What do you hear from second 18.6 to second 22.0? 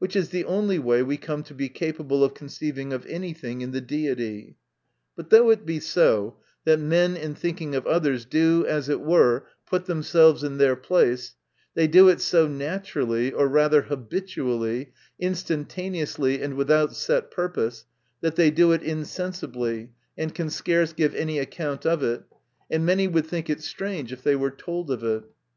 it insensibly, and can scarce give any account